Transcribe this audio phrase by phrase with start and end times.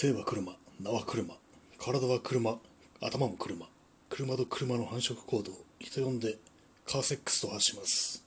[0.00, 1.34] 性は車、名は車、
[1.76, 2.56] 体は車、
[3.00, 3.66] 頭も車、
[4.08, 6.36] 車と車の繁殖行動、人呼んで
[6.86, 8.22] カーセックスと発します。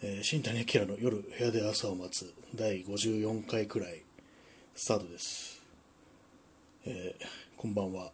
[0.00, 4.04] えー、新谷明の夜部屋で朝を待つ第54回くらい
[4.76, 5.60] スタートです。
[6.86, 7.26] えー
[7.56, 8.12] こんばんは。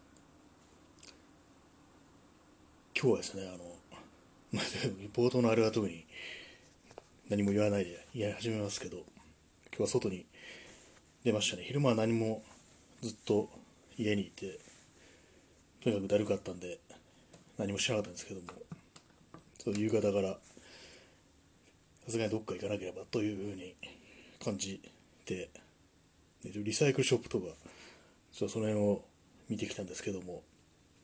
[2.98, 4.62] 今日はですね、あの、
[5.12, 6.06] 冒頭のあれは特に
[7.28, 9.04] 何も言わないで言い始めますけど、今
[9.76, 10.24] 日は外に
[11.26, 11.64] 出ましたね。
[11.66, 12.40] 昼間は何も
[13.02, 13.48] ずっと
[13.98, 14.60] 家にいて、
[15.82, 16.78] とにかくだるかったんで、
[17.58, 18.46] 何もしなかったんですけども、
[19.58, 20.38] そう夕方から、
[22.04, 23.74] さすがにどっか行かなければというふうに
[24.38, 24.80] 感じ
[25.24, 25.50] て、
[26.44, 27.46] リサイクルショップとか、
[28.32, 29.02] ちょっとその辺を
[29.48, 30.44] 見てきたんですけども、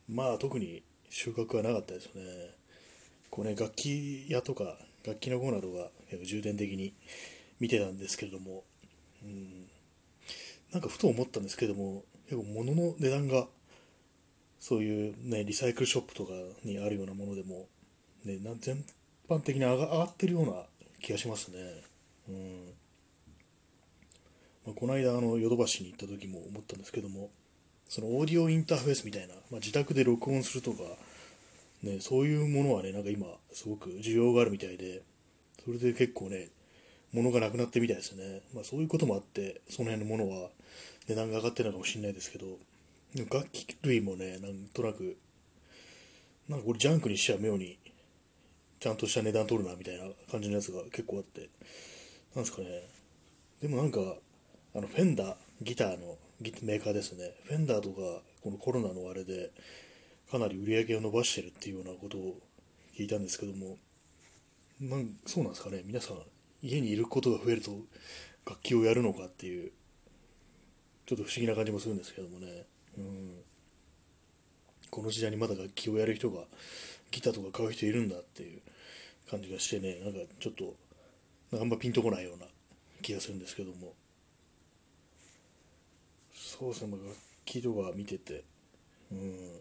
[0.09, 2.23] まあ特に収穫はなかったですね。
[3.29, 6.95] こうね、楽器屋とか、楽器のコーナーとか、結構重点的に
[7.59, 8.63] 見てたんですけれども、
[9.25, 9.67] うん、
[10.73, 13.47] なんかふと思ったんですけども、結構物の値段が、
[14.59, 16.33] そういうね、リサイクルショップとか
[16.65, 17.67] にあるようなものでも、
[18.25, 18.85] ね、な全
[19.29, 20.53] 般的に上が上がってるような
[21.01, 21.59] 気がしますね。
[22.29, 22.73] うん
[24.65, 27.31] まあ、この間、あの、ヨドバシに行った時も思ったんですけども、
[27.89, 30.79] そのオーディオインターフェースみたいな、まあ、自宅で録音するとか、
[31.83, 35.03] ね、そういうものはね、なんか今、すごく需要があるみたいで、
[35.65, 36.49] それで結構ね、
[37.13, 38.43] 物がなくなってみたいですね。
[38.55, 40.51] まあそういうこともあって、その辺のものは
[41.09, 42.59] 値段が上がってるのかもしれないですけど、
[43.31, 45.17] 楽器類もね、なんとなく、
[46.49, 47.79] なんかこれジャンクにしちゃ妙に、
[48.81, 51.51] ちゃんとした値段取るなみたいな感じのやつが結構あって、
[52.35, 52.83] なんですかね、
[53.61, 54.01] でもなんか、
[54.75, 59.51] あのフェンダー、ギターのギメーカーですね、フェンダーとか、このコロナのあれで、
[60.31, 62.39] かなり売り上げを伸ばしてるっていうようなことを
[62.97, 63.77] 聞いたんですけども、
[64.81, 66.17] なんそうなんですかね、皆さん、
[66.63, 67.73] 家にいることが増えると
[68.47, 69.73] 楽器をやるのかっていう、
[71.07, 72.65] ちょっと不思議な感じもするんですけどもね、
[72.99, 73.43] うん、
[74.91, 76.43] この時代にまだ楽器をやる人が、
[77.11, 78.61] ギターとか買う人いるんだっていう
[79.31, 80.75] 感じがしてね、なんかちょっと、
[81.61, 82.47] あんまピンとこないような
[83.03, 83.95] 気がするんですけども、
[86.35, 88.45] そうですね、楽器とか見てて、
[89.11, 89.61] うん、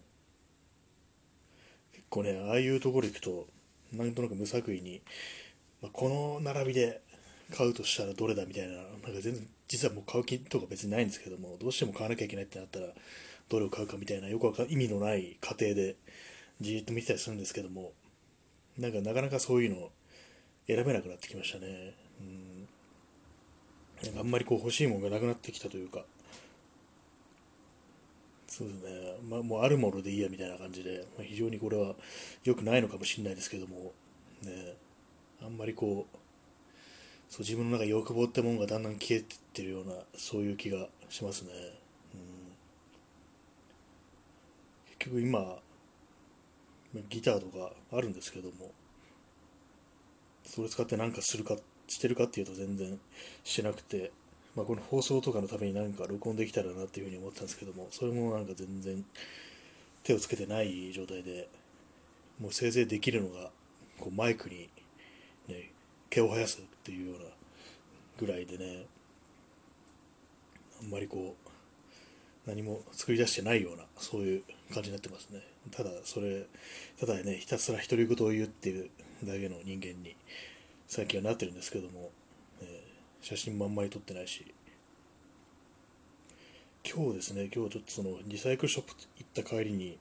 [1.94, 3.48] 結構ね、ああいうところ行くと、
[3.94, 5.02] なんとなく無作為に、
[5.82, 7.02] まあ、この並びで
[7.56, 12.88] 買うとしたらどれだみたいな、なんか全然、実はもう買う気とか別にないんですけども、どうしても買わなきゃいけないってなったら、
[13.50, 15.96] どれを買うかみたいな、よくわか意味のない過程で、
[16.62, 17.92] じーっと見てたりするんですけども、
[18.78, 19.90] なんかなかなかそういうの
[20.68, 21.94] 選べなくなってきましたね。
[22.22, 22.68] うん。
[24.04, 26.06] なんかあんまりこう欲しいものがなくなってきたというか、
[28.48, 31.96] そうですね、まあ、もうあるものでいいやみたいな感じで、まあ、非常にこれは
[32.44, 33.94] 良くないのかもしれないですけども、
[34.44, 34.76] ね、
[35.44, 36.18] あんまりこう、
[37.30, 41.52] そう自分の中欲望ってものがだんだん消えてってるような、そういう気がしますね。
[42.14, 42.22] うん、
[44.98, 45.58] 結局今、
[47.10, 48.72] ギターとかあるんですけども、
[50.46, 51.56] それ使って何かするか、
[51.88, 53.00] してるかっていうと全然
[53.44, 54.12] してなくて、
[54.56, 59.06] まあ、この放送とかのために何か録音できたらなっていうふうに思ったんですけども、それもなんか全然
[60.04, 61.48] 手をつけてない状態で、
[62.40, 63.50] もうせいぜいできるのが、
[63.98, 64.70] こうマイクに、
[65.52, 65.70] ね、
[66.10, 67.26] 毛を生やすっていうような
[68.20, 68.86] ぐらいでね、
[70.82, 75.42] あんまりこう、何も作り出してないような、そういう感じになってますね。
[75.72, 76.46] ただ、それ、
[77.00, 78.90] ただね、ひたすら独り言を言うっていう
[79.24, 80.16] だけの人間に、
[80.88, 82.12] 最近はなってるんですけども、
[82.62, 82.84] え
[83.22, 84.46] 写真もあんまり撮ってないし、
[86.84, 89.98] 今日ですね、今日ちょっとそのリサイクルショップ行った帰りに、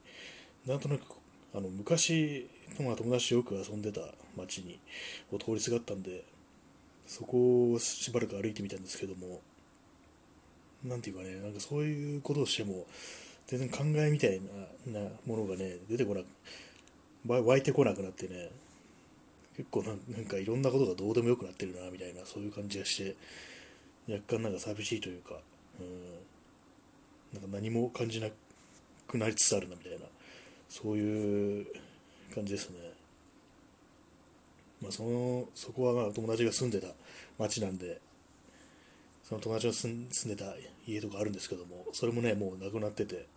[0.65, 1.20] なんとなく
[1.53, 2.47] あの昔、
[2.77, 4.01] 友達よく遊んでた
[4.37, 4.79] 街に
[5.31, 6.23] を通りすがったんで、
[7.05, 9.41] そこをしばらく歩いてみたんですけども、
[10.83, 12.85] なんていうかね、なんかそういうことをしても、
[13.47, 14.39] 全然考えみたい
[14.87, 18.49] なものがね、出てこなく、湧いてこなくなってね、
[19.57, 23.15] 結構なんなんかいろんなことがどうでもよくなってるなみたいなそういう感じがして
[24.11, 25.35] 若干なんか寂しいというか、
[25.79, 28.27] うん、なんか何も感じな
[29.07, 30.05] くなりつつあるなみたいな。
[30.71, 31.67] そういう
[32.33, 32.77] 感じですね。
[34.81, 36.87] まあ、そのそこはまあ友達が住んでた
[37.37, 37.99] 町なんで
[39.23, 40.45] その友達が住んでた
[40.87, 43.27] 家とかあるんですけどもそれもねもうなくなってて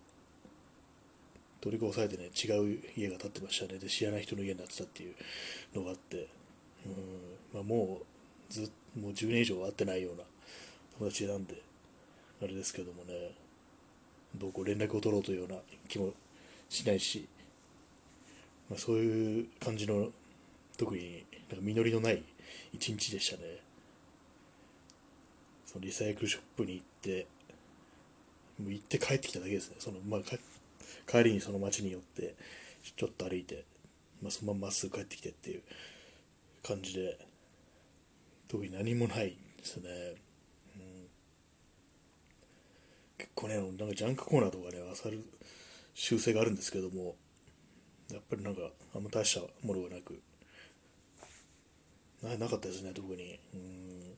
[1.61, 5.15] 取り壊されてね違う家が建ってましたねで知らない人の家になってたっていう
[5.77, 6.29] のがあって
[6.87, 6.95] うん、
[7.53, 8.01] まあ、も
[8.49, 10.23] うずもう10年以上会ってないような
[10.99, 11.61] 友達なんで
[12.43, 13.33] あれですけどもね
[14.37, 15.59] どうこう連絡を取ろうというような
[15.89, 16.15] 気も
[16.75, 17.26] しないし、
[18.69, 20.09] まあ、そういう感じの
[20.76, 22.23] 特になんか実りのない
[22.73, 23.43] 一日でしたね。
[25.67, 27.26] そのリサイクルショップに行って
[28.61, 29.76] もう行って帰ってきただけですね。
[29.79, 30.21] その、まあ、
[31.11, 32.35] 帰りにその街に寄って
[32.97, 33.65] ちょっと歩いて、
[34.20, 35.62] まあ、そのまままっすぐ帰ってきてっていう
[36.67, 37.19] 感じで
[38.49, 39.91] 特に何もないですね、
[40.77, 41.06] うん、
[43.19, 45.25] 結構ねなんかジャンクコーナーとかね漁る
[45.94, 47.17] 習性があるんですけども
[48.12, 48.62] やっぱりなんか
[48.94, 50.20] あんま大したものがなく
[52.23, 53.38] ななかったですね特に。
[53.52, 54.14] うん。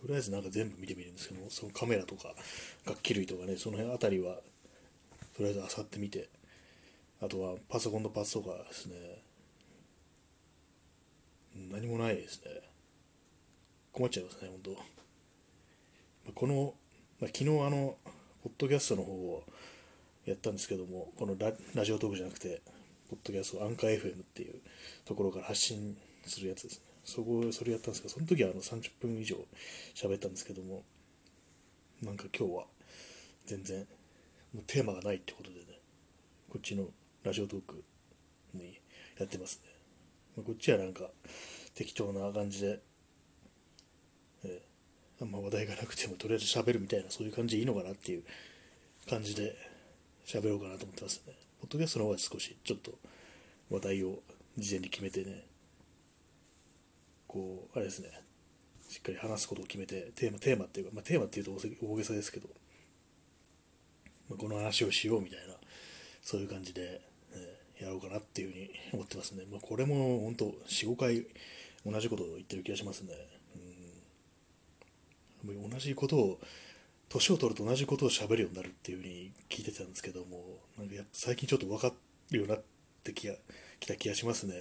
[0.00, 2.34] とりあえずなんか全部見てみるんですけどそのカメラとか
[2.86, 4.36] 楽器類とかねその辺あたりは
[5.36, 6.28] とりあえず漁ってみて
[7.20, 8.94] あとはパソコンのパーツとかですね。
[11.70, 12.62] 何もないですね。
[13.92, 14.74] 困っちゃいますね本
[16.24, 16.32] 当。
[16.32, 16.74] この、
[17.20, 17.96] まあ、昨日あの
[18.42, 19.44] ポッドキャストの方を
[20.30, 21.36] やったんですけどもこの
[21.74, 22.60] ラジオトークじゃなくて
[23.10, 24.54] ポッドキャストアンカー FM っていう
[25.04, 25.96] ところから発信
[26.26, 26.84] するやつですね。
[27.04, 29.36] そこそれやったんですけどその時はあの30分以上
[29.94, 30.84] 喋ったんですけども
[32.02, 32.64] なんか今日は
[33.46, 33.80] 全然
[34.54, 35.64] もうテーマがないってことでね
[36.48, 36.84] こっちの
[37.24, 37.82] ラジオトーク
[38.54, 38.78] に
[39.18, 39.70] やってますね、
[40.36, 41.10] まあ、こっちはなんか
[41.74, 42.80] 適当な感じで、
[44.44, 48.22] えー、あんま話題がなくてもとりあえず喋るみたいなそういう感じでいいのかなっていう
[49.08, 49.54] 感じで
[50.26, 52.92] 喋ろうかなと思ってますねポッドキャストの方は少しちょっと
[53.70, 54.20] 話題を
[54.56, 55.44] 事前に決めてね
[57.30, 58.08] こう、あれですね、
[58.88, 62.48] しっかり話すことを決めて、テーマ、テーマっていうか、まあ、テーマっていうと大げさですけど、
[64.28, 65.54] まあ、この話をしようみたいな、
[66.22, 66.98] そういう感じで、ね、
[67.80, 69.44] やろうかなっていうふうに思ってますね。
[69.48, 71.24] まあ、これも本当、4、5回
[71.86, 73.14] 同じことを言ってる気がしますね。
[75.46, 76.40] うん、同じことを、
[77.10, 81.92] 年を取ると同じことを喋るようになるっていうふうに聞いてたんですけども、なんか最近ちょっと分か
[82.30, 82.62] るようになっ
[83.02, 84.54] てき、た気がしますね。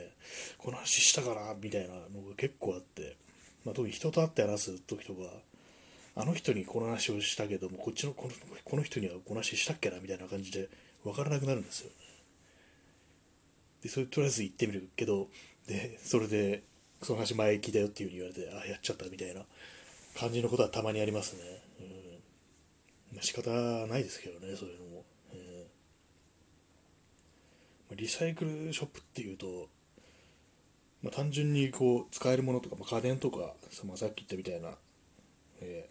[0.57, 3.17] この話したかなみたいなのが結構あって、
[3.65, 5.19] まあ、特に人と会って話す時とか、
[6.15, 10.69] あの人にこの話をしたけども、こっちのこのこの人にはこの話したっけなみたいな感じで
[11.03, 11.95] 分からなくなるんですよね。
[13.83, 15.27] で、それとりあえず言ってみるけど、
[15.67, 16.63] で、それで、
[17.03, 19.43] その話前聞いたよっていう風に言われて、あ、やっちゃったみたいな
[20.17, 21.41] 感じのことはたまにありますね。
[21.79, 22.08] うん。
[23.13, 23.49] まあ、仕方
[23.87, 25.05] ないですけどね、そういうのも。
[27.95, 29.67] リサイクルショップっていうと、
[31.03, 33.53] まあ、単純にこう使えるものとか、まあ、家電とか、
[33.85, 34.77] まあ、さっき言ったみたいな、
[35.61, 35.89] え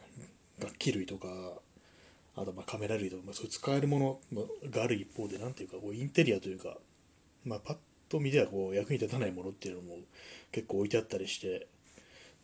[0.61, 1.29] ー、楽器類とか、
[2.37, 6.77] あとまカメラ類とか、まあ、そういう使えるものがある一方で、なんていうか、こうインテリアというか、
[7.45, 7.77] まあ、パッ
[8.09, 9.97] と見ではこう役に立たないものっていうのも
[10.53, 11.67] 結構置いてあったりして、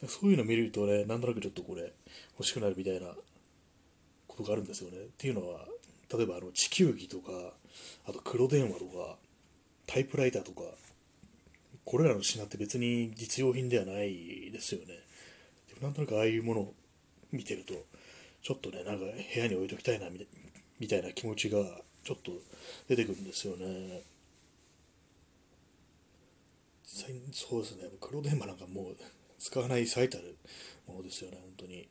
[0.09, 1.93] そういうの見るとね、なんとなくちょっとこれ
[2.39, 3.07] 欲しくなるみたいな
[4.37, 4.99] ことがあるんですよね。
[4.99, 5.67] っていうのは、
[6.13, 7.55] 例えばあの地球儀とか、
[8.07, 9.17] あと黒電話とか、
[9.87, 10.63] タイプライターとか、
[11.85, 14.87] これらの品って別に実用品ではないですよね。
[15.69, 16.75] でもなんとなくああいうものを
[17.33, 17.75] 見てると、
[18.43, 20.09] ちょっとね、なんか部屋に置いときたいな
[20.79, 21.59] みたいな気持ちが
[22.05, 22.33] ちょっと
[22.89, 24.03] 出てくるんですよね。
[27.33, 28.97] そうですね、黒電話なんかもう
[29.39, 30.37] 使わない最たる
[30.87, 31.89] ものですよね、本当に。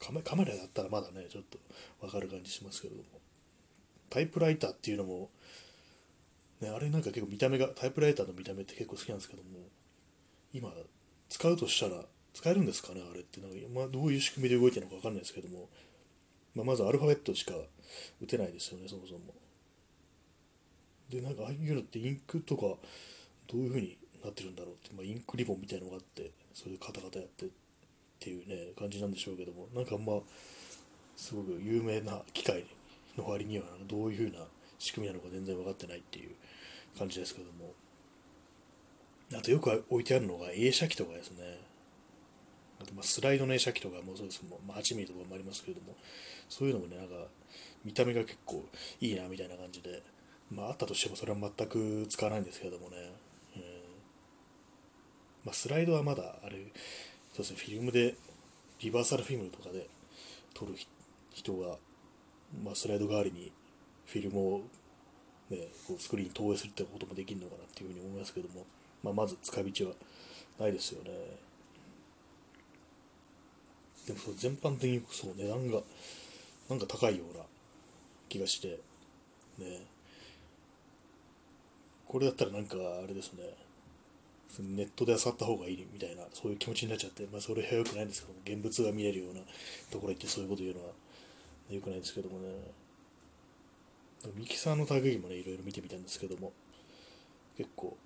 [0.00, 1.58] カメカメラだったらまだね、ちょっと
[2.00, 3.20] わかる感じしますけれども。
[4.08, 5.30] タイプライターっていうのも、
[6.60, 9.68] ね、あれなんか結構見た目が、タイプライターの見た目って結構好きなんですけども、
[10.52, 10.72] 今、
[11.28, 13.40] 使うとしたら、使えるんですかね、あれって。
[13.40, 15.68] なんかまあ、どういう仕組みで動いてるのか分かんないですけども、
[16.54, 17.52] まあ、まずアルファベットしか
[18.20, 19.34] 打てないですよね、そもそも。
[21.08, 22.62] で、なんかああいうのってインクとか、
[23.46, 27.46] どういう風になってるんだろうって、まあ、インクリボンみたいのがあって、それでカタカタやって
[28.20, 30.20] っていうね、感じなんでしょうけども、なんかあんま、
[31.16, 32.64] すごく有名な機械
[33.16, 34.46] の割には、どういう風な
[34.78, 36.30] 仕組みなのか全然分かってないっていう
[36.98, 37.72] 感じですけども。
[39.32, 41.60] あとよく置いてあるのが映写機とかですね。
[42.82, 45.94] あとまスライドの映写機とかもそうですもん、ま、8ミリとかもありますけれども
[46.48, 47.26] そういうのもねなんか
[47.84, 48.64] 見た目が結構
[49.02, 50.02] いいなみたいな感じで
[50.50, 52.96] まああったとしてもそれは全く使わないんですけどもね、
[53.56, 53.62] うん。
[55.44, 56.56] まあ、スライドはまだあれ
[57.44, 57.72] そうですね。
[57.72, 58.14] フィルムで
[58.80, 59.88] リバーサルフィルムとかで
[60.54, 60.74] 撮る
[61.32, 61.76] 人が、
[62.62, 63.52] まあ、スライド代わりに
[64.06, 64.62] フィルムを
[65.50, 68.64] ね、こうスクリーンに投影するってこともできるのかなっていうふうに思いますけども、
[69.02, 69.94] まあ、まず使い道は
[70.60, 71.10] ないですよね。
[74.06, 75.80] でもそ全般的にそう値段が
[76.68, 77.44] なんか高いような
[78.28, 78.78] 気がして、
[79.58, 79.86] ね、
[82.06, 83.42] これだったらなんかあれですね、
[84.58, 89.40] ネットで漁った方がいいみたいな、そういう気持ちになっちゃって、まあそれは良くないんですけども、現物が見えるような
[89.90, 90.90] ところ行ってそういうこと言うのは
[91.70, 92.48] 良くないんですけどもね。
[94.34, 96.52] ミキサーの類もね、いろいろ見てみたんですけども、
[97.56, 97.96] 結構、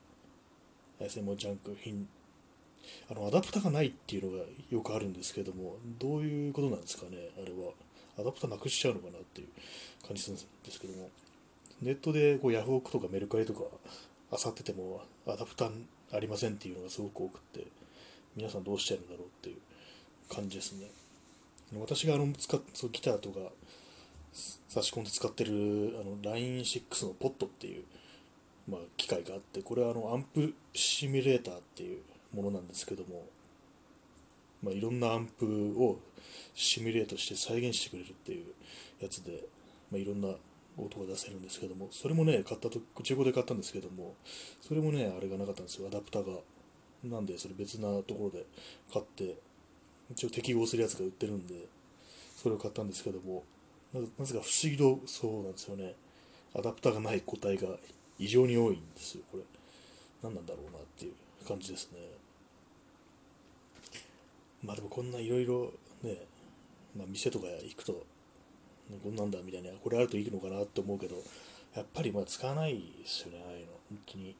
[0.98, 2.08] あれですね、もうジャンク品、
[3.10, 7.72] あの、アダプターがないっていうのがよくあるんですけども、どういうことなんですかね、あれは。
[8.16, 9.48] アダプターなくしちゃうのかなっていう
[10.06, 11.10] 感じするんですけども、
[11.82, 13.60] ネットでこうヤフオクとかメルカリとか
[14.30, 15.70] 漁っててもアダプタ
[16.14, 17.66] ありませんっていうのがすごく多くって
[18.37, 19.56] 皆さんどうしてるんだろうっていう
[20.35, 20.87] 感じですね。
[21.80, 23.38] 私があの使っそうギターとか
[24.68, 25.50] 差し込んで使ってる
[26.00, 27.85] あの LINE6 のポットっていう、
[28.68, 32.00] まあ、機械があってこれはあのアンプシミュレーターっていう
[32.35, 33.26] ものなんですけども、
[34.62, 35.99] まあ、いろんなアンプを
[36.54, 38.47] シミュレートして再現してくれるっていう
[39.00, 39.44] やつで、
[39.90, 40.28] まあ、いろんな
[40.76, 44.14] 音が出せるんですけども、それもね、買ったと、中古で買ったんですけども、
[44.61, 46.40] それもね、あれがなかったんですよ、アダプターが。
[47.04, 48.47] なんで、それ別なところで
[48.93, 49.37] 買って、
[50.11, 51.54] 一応適合するやつが売ってるんで、
[52.37, 53.45] それを買ったんですけども、
[53.93, 55.95] なぜか不思議とそうなんですよね。
[56.54, 57.69] アダプターがない個体が
[58.19, 59.45] 異常に多いんですよ、これ。
[60.23, 61.99] 何なんだろうなっていう感じですね。
[64.62, 66.16] まあでもこんないろいろね、
[66.97, 68.07] まあ、店とか行くと、
[69.02, 71.16] こんなんだみたいな、これあるといいのかなって思うけど、
[71.74, 73.72] やっぱりまあ使わないですよね、ああいうの。
[73.88, 74.36] 本当に。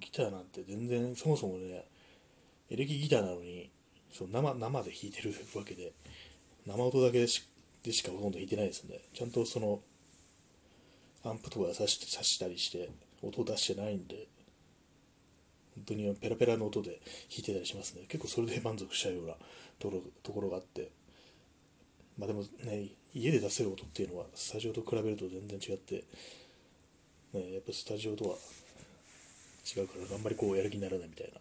[0.00, 1.84] ギターなんて全然、そもそもね、
[2.70, 3.70] エレキギターなのに、
[4.12, 5.92] その生生で弾いてるわけで、
[6.66, 7.46] 生音だけでし
[7.82, 9.00] でしかほとんど弾いてないですね。
[9.14, 9.80] ちゃんとその、
[11.24, 12.90] アンプとかさしてさしたりして、
[13.22, 14.26] 音を出してないんで、
[15.74, 17.00] 本当にペラペラの音で弾
[17.38, 18.04] いてたりしますね。
[18.08, 19.34] 結構それで満足しちゃうような
[19.78, 20.90] ところところがあって、
[22.18, 26.04] まあでもね、家で出せる音っていうのはスタジオと比べると全然違って、
[27.32, 28.36] ね、やっぱスタジオとは
[29.76, 31.40] 違うからあんまりこうやる気にならないみたいな、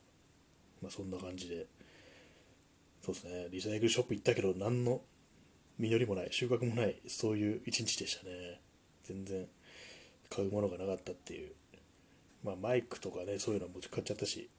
[0.82, 1.66] まあそんな感じで、
[3.06, 5.02] そうですね、リサイクルショップ行ったけど何の
[5.78, 8.60] 実りもない、収穫もない、そういう一日でしたね。
[9.04, 9.46] 全然
[10.30, 11.52] 買うものがなかったっていう。
[12.44, 14.50] まあマイクとかね、そういうのも買っちゃったし、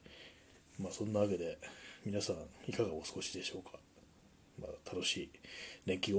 [0.81, 1.59] まあそんなわけで
[2.07, 2.37] 皆さん
[2.67, 3.79] いかがお過ごしでしょうか。
[4.61, 5.31] まあ、楽しい
[5.87, 6.17] 連休を